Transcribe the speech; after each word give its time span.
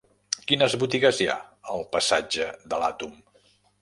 Quines 0.51 0.75
botigues 0.83 1.21
hi 1.21 1.27
ha 1.33 1.37
al 1.75 1.85
passatge 1.97 2.49
de 2.73 2.81
l'Àtom? 2.85 3.13